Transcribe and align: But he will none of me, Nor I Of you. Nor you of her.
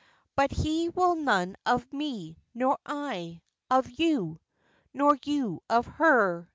But 0.35 0.49
he 0.51 0.89
will 0.89 1.13
none 1.13 1.57
of 1.63 1.93
me, 1.93 2.35
Nor 2.55 2.79
I 2.87 3.43
Of 3.69 3.87
you. 3.99 4.39
Nor 4.95 5.19
you 5.23 5.61
of 5.69 5.85
her. 5.85 6.49